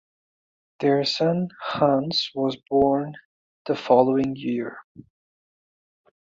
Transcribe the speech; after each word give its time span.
Their 0.79 1.03
son 1.03 1.49
Hans 1.63 2.31
was 2.33 2.57
born 2.71 3.13
the 3.67 3.75
following 3.75 4.35
year. 4.35 4.79